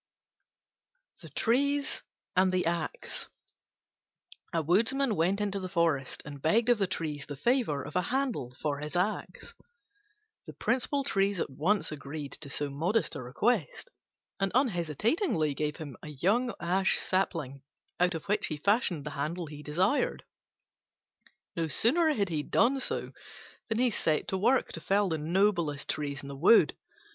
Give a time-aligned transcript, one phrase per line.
[1.21, 2.01] THE TREES
[2.35, 3.29] AND THE AXE
[4.51, 8.01] A Woodman went into the forest and begged of the Trees the favour of a
[8.01, 9.53] handle for his Axe.
[10.47, 13.91] The principal Trees at once agreed to so modest a request,
[14.39, 17.61] and unhesitatingly gave him a young ash sapling,
[17.99, 20.23] out of which he fashioned the handle he desired.
[21.55, 23.11] No sooner had he done so
[23.69, 26.75] than he set to work to fell the noblest Trees in the wood.